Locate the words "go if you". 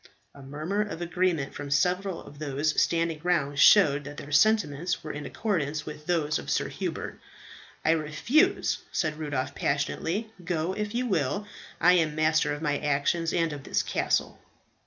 10.43-11.05